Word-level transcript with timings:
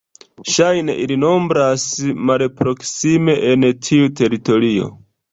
Ŝajne 0.51 0.93
ili 1.01 1.17
nombras 1.23 1.83
malproksime 2.29 3.35
en 3.51 3.67
tiu 3.89 4.09
teritorio. 4.21 4.89